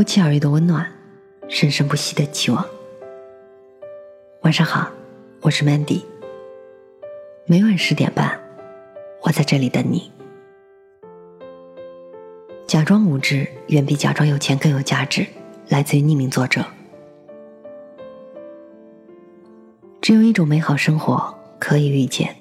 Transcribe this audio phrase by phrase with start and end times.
[0.00, 0.90] 不期而遇的温暖，
[1.46, 2.66] 生生不息的期望。
[4.40, 4.88] 晚上好，
[5.42, 6.02] 我是 Mandy。
[7.44, 8.40] 每晚十点半，
[9.20, 10.10] 我在这里等你。
[12.66, 15.26] 假装无知远比假装有钱更有价值。
[15.68, 16.64] 来自于匿名作者。
[20.00, 22.34] 只有一种美好生活可以预见。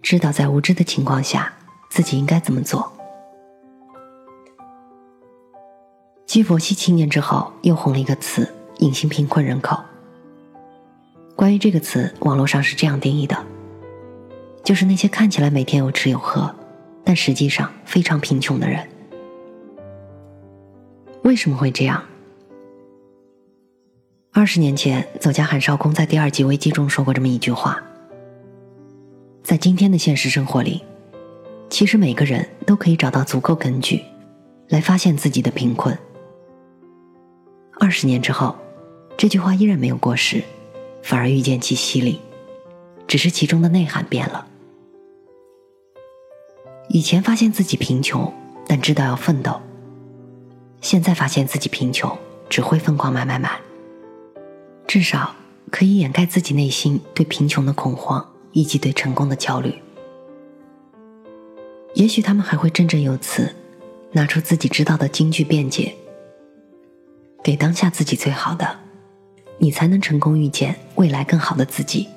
[0.00, 1.52] 知道在无知的情况下，
[1.90, 2.90] 自己应该怎么做。
[6.30, 9.76] 继佛系青年之后，又红了一个词“隐形贫困人口”。
[11.34, 13.36] 关于这个词，网络上是这样定义的：
[14.62, 16.54] 就是那些看起来每天有吃有喝，
[17.02, 18.88] 但实际上非常贫穷的人。
[21.24, 22.00] 为什么会这样？
[24.30, 27.82] 二十年前，作家韩少功在第二集危机中说过这么一句话：
[29.42, 30.84] 在今天的现实生活里，
[31.68, 34.04] 其实每个人都可以找到足够根据，
[34.68, 35.98] 来发现自己的贫困。
[37.82, 38.54] 二十年之后，
[39.16, 40.44] 这句话依然没有过时，
[41.02, 42.20] 反而愈见其犀利，
[43.08, 44.46] 只是其中的内涵变了。
[46.90, 48.30] 以前发现自己贫穷，
[48.68, 49.62] 但知道要奋斗；
[50.82, 52.16] 现在发现自己贫穷，
[52.50, 53.58] 只会疯狂买买买。
[54.86, 55.34] 至少
[55.70, 59.74] 可以掩盖自己内心对贫穷的恐慌以及对成功的焦虑。
[61.94, 63.54] 也许他们还会振振有词，
[64.12, 65.96] 拿出自己知道的京剧辩解。
[67.42, 68.78] 给当下自己最好的，
[69.58, 72.08] 你才能成功遇见未来更好的自己。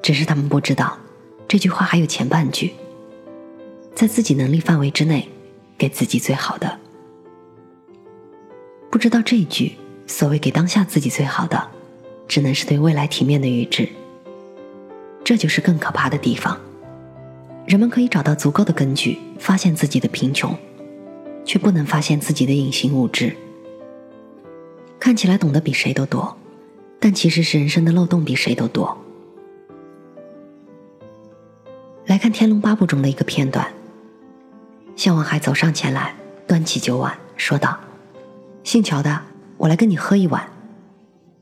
[0.00, 0.96] 只是他们不知道，
[1.48, 2.74] 这句话还有前半句：
[3.94, 5.28] 在自己能力范围之内，
[5.76, 6.78] 给自己最好的。
[8.90, 11.70] 不知道这句所谓给当下自己最好的，
[12.28, 13.88] 只能是对未来体面的预知。
[15.24, 16.56] 这就是更可怕的地方。
[17.66, 20.56] 人们可以找到足够的根据，发现自己的贫穷。
[21.46, 23.34] 却不能发现自己的隐形无知。
[24.98, 26.36] 看起来懂得比谁都多，
[27.00, 28.98] 但其实是人生的漏洞比谁都多。
[32.06, 33.72] 来看《天龙八部》中的一个片段，
[34.96, 36.14] 项王海走上前来，
[36.46, 37.78] 端起酒碗，说道
[38.64, 39.22] ：“姓乔的，
[39.56, 40.48] 我来跟你喝一碗。”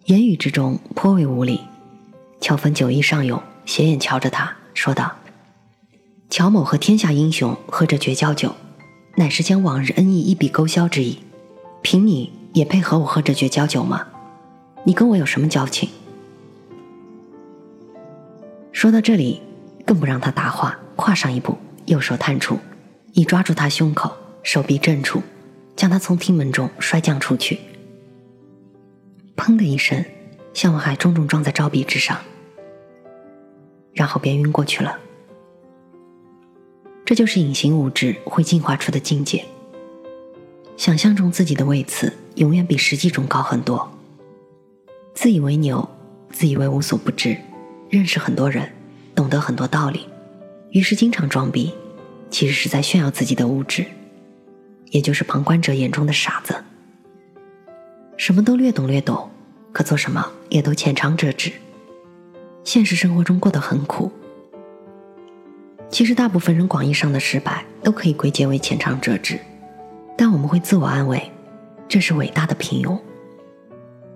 [0.06, 1.60] 言语之中颇为无礼。
[2.40, 5.12] 乔峰酒意上涌，斜眼瞧着他，说道
[6.28, 8.54] ：“乔某和天下英雄喝着绝交酒。”
[9.16, 11.18] 乃是将往日恩义一笔勾销之意，
[11.82, 14.06] 凭你也配和我喝这绝交酒吗？
[14.82, 15.88] 你跟我有什么交情？
[18.72, 19.40] 说到这里，
[19.86, 22.58] 更不让他答话，跨上一步，右手探出，
[23.12, 25.22] 一抓住他胸口，手臂震出，
[25.76, 27.60] 将他从厅门中摔将出去。
[29.36, 30.04] 砰的一声，
[30.52, 32.18] 向文海重重撞在招壁之上，
[33.92, 34.98] 然后便晕过去了。
[37.04, 39.44] 这就是隐形无知会进化出的境界。
[40.76, 43.90] 想象中自己的位次永远比实际中高很多。
[45.14, 45.88] 自以为牛，
[46.32, 47.36] 自以为无所不知，
[47.88, 48.72] 认识很多人，
[49.14, 50.08] 懂得很多道理，
[50.70, 51.72] 于是经常装逼，
[52.30, 53.86] 其实是在炫耀自己的无知，
[54.90, 56.64] 也就是旁观者眼中的傻子。
[58.16, 59.30] 什么都略懂略懂，
[59.72, 61.52] 可做什么也都浅尝辄止，
[62.64, 64.10] 现实生活中过得很苦。
[65.90, 69.38] 其实，大部分人广义上的失败都可以归结为浅尝辄止，
[70.16, 71.30] 但我们会自我安慰，
[71.88, 72.98] 这是伟大的平庸。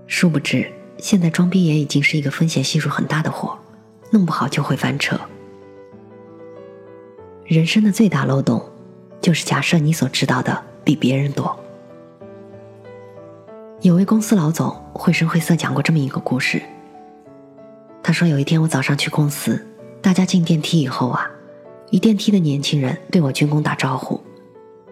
[0.08, 0.68] 殊不知，
[0.98, 3.56] 现在装逼也已经是一个风险系数很大的活，
[4.10, 5.20] 弄不好就会翻车。
[7.44, 8.60] 人生的最大漏洞，
[9.20, 11.56] 就是假设你所知道的比别人多。
[13.82, 16.60] 有位公司老总绘声绘色讲过这么一个故事。
[18.02, 19.64] 他说，有一天我早上去公司，
[20.02, 21.30] 大家进电梯以后啊。
[21.90, 24.20] 一电梯的年轻人对我鞠躬打招呼，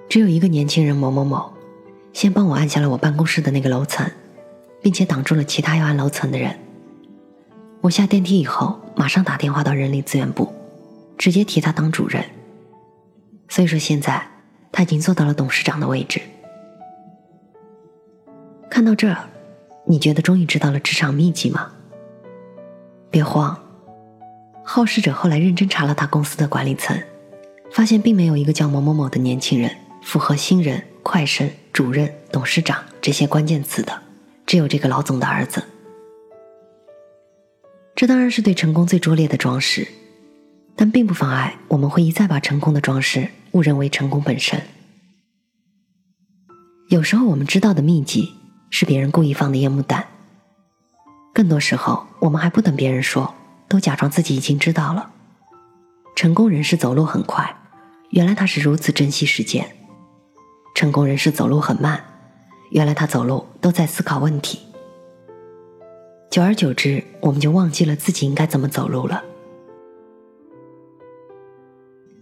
[0.09, 1.53] 只有一个年轻人某某某，
[2.13, 4.11] 先帮我按下了我办公室的那个楼层，
[4.81, 6.59] 并且挡住了其他要按楼层的人。
[7.83, 10.51] 我下电梯以后，马上打电话到人力资源部，
[11.19, 12.25] 直接提他当主任。
[13.49, 14.27] 所以说现在
[14.73, 16.21] 他已经做到了董事长的位置。
[18.71, 19.29] 看到这儿，
[19.85, 21.71] 你觉得终于知道了职场秘籍吗？
[23.11, 23.57] 别慌。
[24.69, 27.01] 好事者后来认真查了他公司的管理层，
[27.71, 29.71] 发现并没有一个叫某某某的年轻人
[30.03, 34.03] 符合新人、快升、主任、董事长这些关键词的，
[34.45, 35.63] 只有这个老总的儿子。
[37.95, 39.87] 这当然是对成功最拙劣的装饰，
[40.75, 44.61] 但并不妨碍我们会一再把成功的装饰误认为成功本身。
[46.89, 48.35] 有时候我们知道的秘籍
[48.71, 50.05] 是别人故意放的烟幕弹，
[51.33, 53.33] 更多时候我们还不等别人说。
[53.69, 55.11] 都假装自己已经知道了。
[56.15, 57.57] 成功人士走路很快，
[58.11, 59.77] 原来他是如此珍惜时间。
[60.75, 62.05] 成功人士走路很慢，
[62.71, 64.61] 原来他走路都在思考问题。
[66.31, 69.23] 久而久之，我们就忘记了自己应该怎么走路了。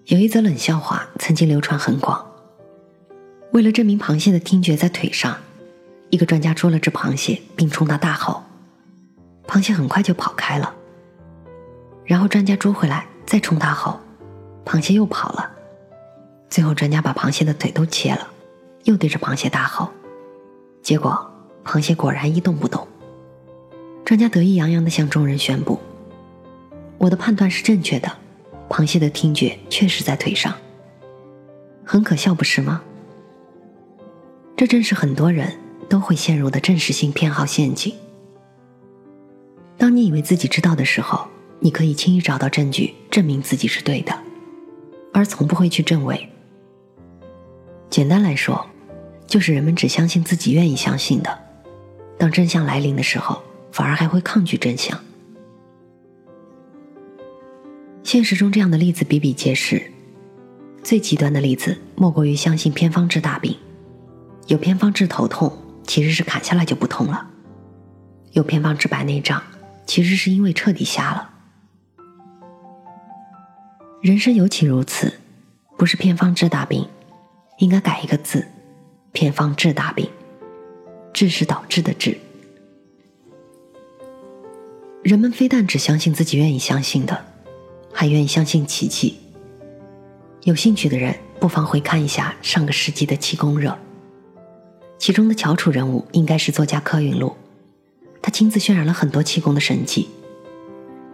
[0.07, 2.31] 有一则冷笑话曾经流传很广。
[3.53, 5.39] 为了证明螃蟹的听觉在腿上，
[6.11, 8.43] 一个专家捉了只螃蟹，并冲它大吼，
[9.47, 10.75] 螃蟹很快就跑开了。
[12.05, 13.99] 然后专家捉回来，再冲它吼，
[14.65, 15.51] 螃蟹又跑了。
[16.49, 18.29] 最后专家把螃蟹的腿都切了，
[18.85, 19.89] 又对着螃蟹大吼，
[20.83, 21.31] 结果
[21.65, 22.87] 螃蟹果然一动不动。
[24.05, 25.81] 专家得意洋洋地向众人宣布
[26.99, 28.13] ：“我的判断是正确的，
[28.69, 30.55] 螃蟹的听觉确实在腿上。”
[31.85, 32.83] 很可笑，不是吗？
[34.57, 35.59] 这正是很多人
[35.89, 37.95] 都会陷入的真实性偏好陷阱。
[39.77, 41.27] 当你以为自己知道的时候，
[41.65, 44.15] 你可以轻易找到证据证明自己是对的，
[45.15, 46.29] 而从不会去证伪。
[47.89, 48.69] 简单来说，
[49.27, 51.39] 就是人们只相信自己愿意相信的，
[52.19, 53.43] 当真相来临的时候。
[53.73, 54.97] 反而还会抗拒真相。
[58.05, 59.91] 现实中这样的例子比比皆是，
[60.81, 63.57] 最极端的例子莫过于相信偏方治大病，
[64.47, 65.53] 有偏方治头痛，
[65.85, 67.27] 其实是砍下来就不痛了；
[68.31, 69.43] 有偏方治白内障，
[69.87, 71.34] 其实是因为彻底瞎了。
[74.05, 75.15] 人生尤其如此，
[75.79, 76.87] 不是偏方治大病，
[77.57, 78.47] 应该改一个字：
[79.13, 80.07] 偏方治大病。
[81.15, 82.19] 治是导致的治。
[85.03, 87.25] 人们非但只相信自己愿意相信的，
[87.95, 89.17] 还愿意相信奇迹。
[90.43, 93.75] 有兴趣的人不妨回看一下上个世纪的气功热，
[94.99, 97.35] 其中的翘楚人物应该是作家柯云路，
[98.21, 100.11] 他亲自渲染了很多气功的神迹，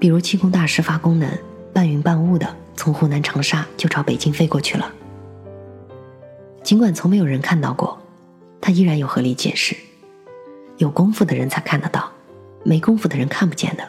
[0.00, 1.30] 比如气功大师发功能，
[1.72, 4.90] 半云半雾的从湖南长沙就朝北京飞过去了。
[6.62, 8.00] 尽管从没有人看到过，
[8.58, 9.76] 他依然有合理解释，
[10.78, 12.10] 有功夫的人才看得到。
[12.62, 13.86] 没功夫的人看不见的。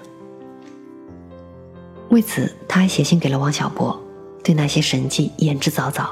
[2.09, 3.97] 为此，他还写信给了王小波，
[4.43, 6.09] 对那些神迹言之凿凿。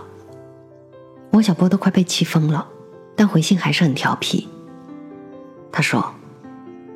[1.31, 2.65] 王小波都快被气疯了，
[3.13, 4.47] 但回信还是很调皮。
[5.69, 6.13] 他说：“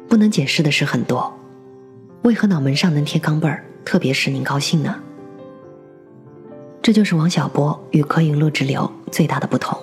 [0.08, 1.38] 不能解释的事很多，
[2.22, 4.96] 为何脑门上能贴钢镚儿，特别使您高兴呢？”
[6.84, 9.76] 这就是王小波与柯云路之流最大的不同。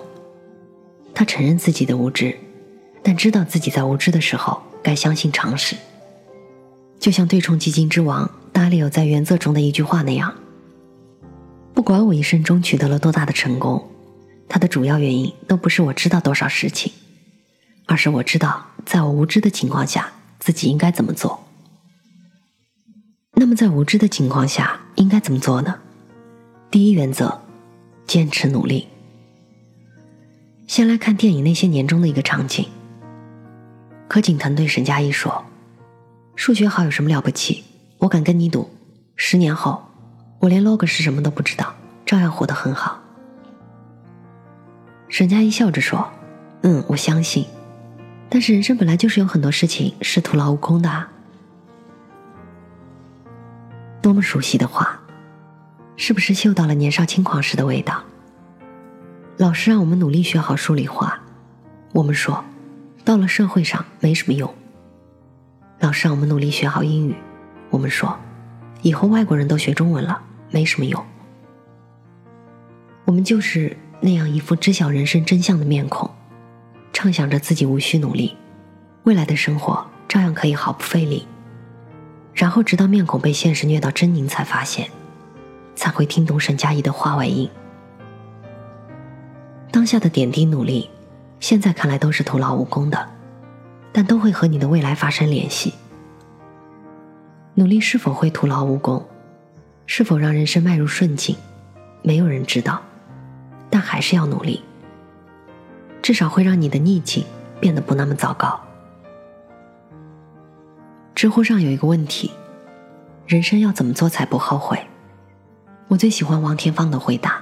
[1.13, 2.37] 他承认自己的无知，
[3.03, 4.61] 但知道自己在无知的时候。
[4.83, 5.75] 该相信常识，
[6.99, 10.33] 就像对冲基金之王达里欧在原则中的一句话那样
[11.75, 13.87] ：“不管我一生中取得了多大的成功，
[14.49, 16.91] 它的主要原因都不是我知道多少事情，
[17.85, 21.43] 而是我知道在我无知的情况下自己应该怎么做。
[23.35, 25.77] 那么在无知的情况下应该怎么做呢？
[26.71, 27.37] 第一原则，
[28.07, 28.87] 坚持努力。
[30.67, 32.65] 先来看电影那些年中的一个场景。”
[34.07, 35.43] 柯景腾对沈佳宜说
[36.37, 37.65] ：“数学好有什么了不起？
[37.97, 38.69] 我敢跟你赌，
[39.17, 39.83] 十年后
[40.39, 41.75] 我连 log 是什么都不知道，
[42.05, 43.01] 照样活得很好。”
[45.09, 46.09] 沈佳宜笑着说
[46.63, 47.45] ：“嗯，我相信。
[48.29, 51.11] 但是人生本来就是有很多事情是徒劳无功的啊。”
[54.01, 55.00] 多么熟悉的话，
[55.95, 58.03] 是不是嗅到了年少轻狂时的味道？
[59.37, 61.19] 老师让我们努力学好数理化，
[61.93, 62.43] 我们说。
[63.03, 64.53] 到了社会上没什么用。
[65.79, 67.15] 老师让我们努力学好英语，
[67.71, 68.15] 我们说，
[68.83, 70.21] 以后外国人都学中文了，
[70.51, 71.03] 没什么用。
[73.05, 76.11] 我们就是那样一副知晓人生真相的面孔，
[76.93, 78.37] 畅想着自己无需努力，
[79.03, 81.27] 未来的生活照样可以毫不费力。
[82.35, 84.91] 然后直到面孔被现实虐到狰狞，才发现，
[85.75, 87.49] 才会听懂沈佳宜的话外音。
[89.71, 90.89] 当下的点滴努力。
[91.41, 93.09] 现在看来都是徒劳无功的，
[93.91, 95.73] 但都会和你的未来发生联系。
[97.55, 99.03] 努力是否会徒劳无功，
[99.87, 101.35] 是否让人生迈入顺境，
[102.03, 102.79] 没有人知道，
[103.71, 104.63] 但还是要努力，
[105.99, 107.25] 至少会让你的逆境
[107.59, 108.61] 变得不那么糟糕。
[111.15, 112.29] 知乎上有一个问题：
[113.25, 114.79] 人生要怎么做才不后悔？
[115.87, 117.41] 我最喜欢王天芳的回答：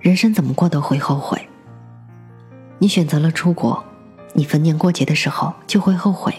[0.00, 1.48] 人生怎么过都会后悔。
[2.78, 3.84] 你选择了出国，
[4.34, 6.34] 你逢年过节的时候就会后悔，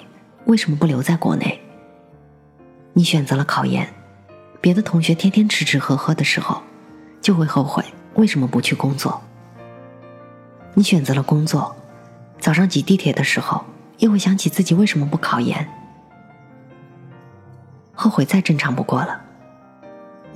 [0.46, 1.60] 为什么不留在国内？
[2.94, 3.88] 你选择了考研，
[4.60, 6.62] 别的同学天天吃吃喝喝的时候，
[7.22, 7.84] 就会后悔，
[8.16, 9.22] 为什么不去工作？
[10.74, 11.76] 你选择了工作，
[12.40, 13.64] 早上挤地铁的时候，
[14.00, 15.68] 又会想起自己为什么不考研？
[17.94, 19.22] 后悔再正常不过了。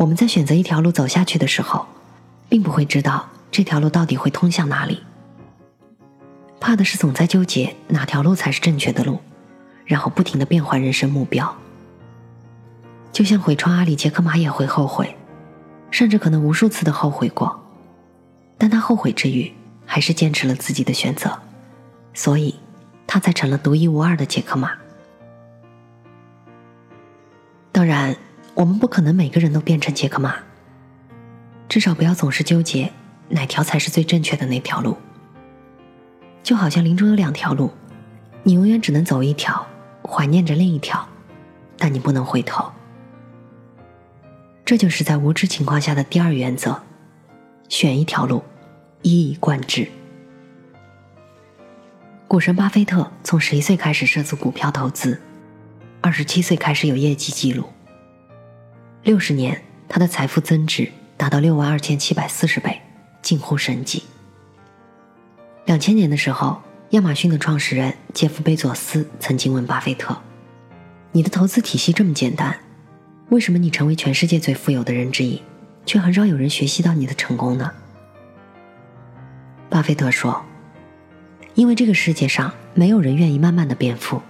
[0.02, 1.86] 我们在选择一条路走下去的时候，
[2.50, 5.04] 并不会知道这条路到底会通向哪里。
[6.60, 9.20] 怕的是总在纠结哪条路才是正确的路，
[9.86, 11.56] 然后不停的变换人生目标。
[13.12, 15.16] 就像毁窗阿里杰克马也会后悔，
[15.92, 17.64] 甚至可能无数次的后悔过，
[18.58, 19.54] 但他后悔之余，
[19.86, 21.38] 还是坚持了自己的选择，
[22.16, 22.56] 所以
[23.06, 24.72] 他才成了独一无二的杰克马。
[27.72, 28.16] 当然，
[28.54, 30.36] 我们不可能每个人都变成杰克马，
[31.70, 32.92] 至少不要总是纠结
[33.30, 34.98] 哪条才是最正确的那条路。
[36.44, 37.72] 就好像林中有两条路，
[38.44, 39.66] 你永远只能走一条，
[40.04, 41.08] 怀念着另一条，
[41.78, 42.70] 但你不能回头。
[44.66, 46.82] 这就是在无知情况下的第二原则：
[47.70, 48.44] 选一条路，
[49.02, 49.88] 一以贯之。
[52.28, 55.22] 股神巴菲特从十一岁开始涉足股票投资，
[56.02, 57.71] 二十七岁开始有业绩记录。
[59.04, 62.80] 六十年，他的财富增值达到六万二千七百四十倍，
[63.24, 64.04] 近乎神迹。
[65.66, 70.16] 两千年的时候，亚马逊的创始人杰夫贝佐斯曾经问巴菲特
[71.14, 72.56] ：“你的投资体系这么简单，
[73.30, 75.42] 为什么你成为全世界最富有的人之一，
[75.84, 77.72] 却很少有人学习到你的成功呢？”
[79.68, 80.46] 巴菲特说
[81.56, 84.22] ：“因为这个世界上没有人愿意慢慢的变富，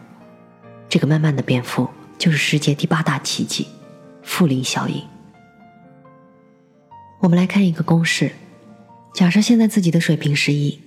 [0.87, 3.67] 这个慢慢的变富就是世界第八大奇迹——
[4.23, 5.03] 复利效应。”
[7.19, 8.31] 我们来看一个公式：
[9.13, 10.79] 假设现在自己的水平是一。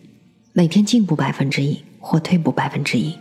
[0.56, 3.18] 每天进步百分之一或退步百分之一，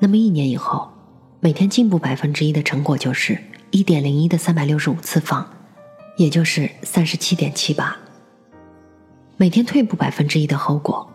[0.00, 0.90] 那么一年以后，
[1.38, 3.38] 每天进步百分之一的成果就是
[3.70, 5.48] 一点零一的三百六十五次方，
[6.16, 7.96] 也就是三十七点七八。
[9.36, 11.08] 每天退步百分之一的后果，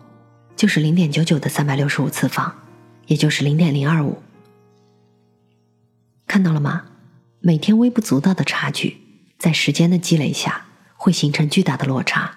[0.56, 2.50] 就是零点九九的三百六十五次方，
[3.06, 4.16] 也就是零点零二五。
[6.26, 6.86] 看到了吗？
[7.40, 8.96] 每天微不足道的差距，
[9.38, 10.66] 在时间的积累下，
[10.96, 12.36] 会形成巨大的落差。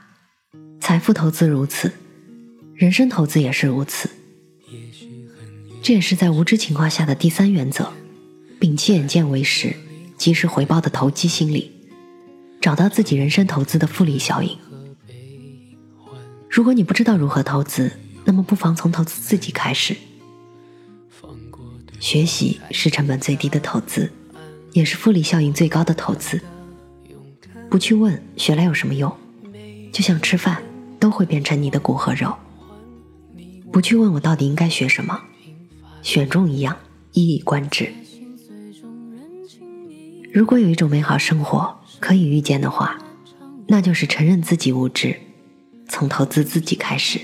[0.79, 1.91] 财富投资如此。
[2.75, 4.10] 人生投资也是如此，
[5.84, 7.91] 这也是在无知情况下的第三原则：
[8.60, 9.75] 摒弃眼见为实、
[10.17, 11.72] 及时回报的投机心理，
[12.60, 14.58] 找到自己人生投资的复利效应。
[16.50, 17.91] 如果你不知道如何投资，
[18.25, 19.96] 那么不妨从投资自己开始。
[22.00, 24.12] 学习是成本最低的投资，
[24.73, 26.41] 也是复利效应最高的投资。
[27.69, 29.11] 不去问学来有什么用，
[29.93, 30.61] 就像吃饭，
[30.99, 32.35] 都会变成你的骨和肉。
[33.71, 35.21] 不去问我到底应该学什么，
[36.01, 36.77] 选中一样
[37.13, 37.93] 一以贯之。
[40.33, 42.97] 如果有一种美好生活可以预见的话，
[43.67, 45.17] 那就是承认自己无知，
[45.87, 47.19] 从投资自己开始。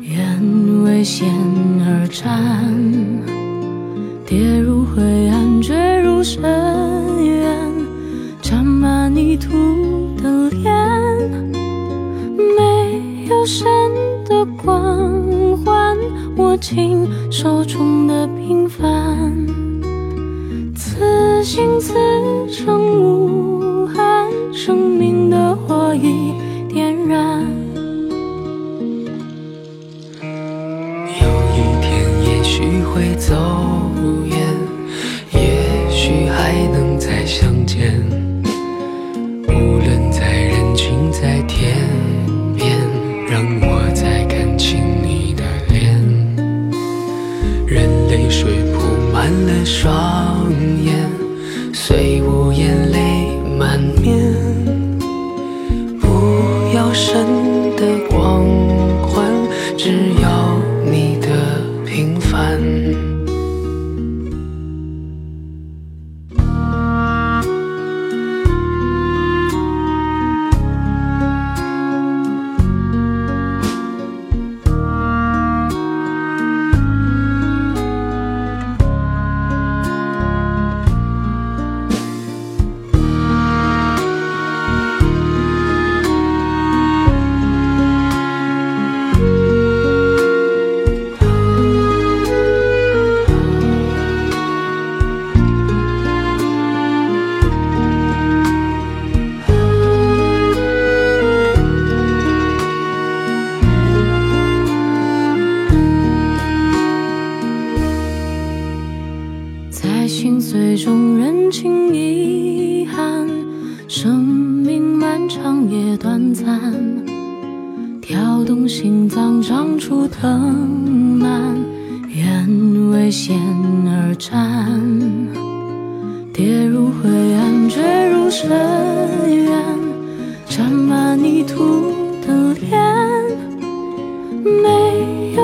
[0.00, 1.28] 愿为险
[1.80, 3.37] 而战，
[4.28, 6.42] 跌入灰暗，坠入深
[7.24, 7.72] 渊，
[8.42, 9.48] 沾满泥土
[10.22, 10.70] 的脸。
[12.36, 13.66] 没有神
[14.26, 15.96] 的光环，
[16.36, 19.32] 握紧手中的平凡，
[20.76, 21.94] 此心此
[22.50, 26.34] 生无憾，生命的火已
[26.68, 27.46] 点燃。
[30.20, 33.34] 有一天也许会走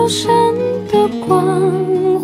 [0.05, 0.31] 有神
[0.87, 1.41] 的光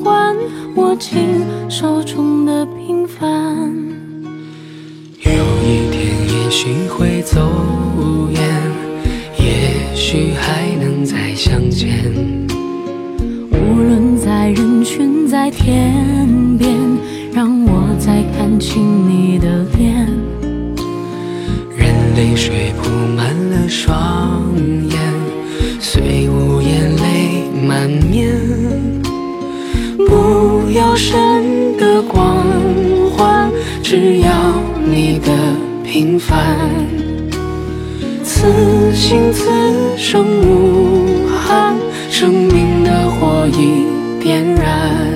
[0.04, 0.36] 环，
[0.76, 3.26] 握紧手中的平凡。
[5.20, 5.32] 有
[5.64, 7.40] 一天也许会走
[8.34, 8.42] 远，
[9.38, 12.04] 也许还能再相见。
[13.50, 15.96] 无论在人群在天
[16.58, 16.76] 边，
[17.32, 20.06] 让我再看清你的脸。
[21.74, 24.44] 任泪水铺满了双
[24.90, 25.00] 眼，
[25.80, 26.29] 虽
[27.70, 28.36] 满面。
[29.96, 32.44] 不要神的光
[33.16, 33.48] 环，
[33.80, 34.28] 只要
[34.84, 35.30] 你的
[35.84, 36.58] 平凡。
[38.24, 39.48] 此心此
[39.96, 41.76] 生无憾，
[42.10, 43.86] 生命的火已
[44.20, 45.09] 点燃。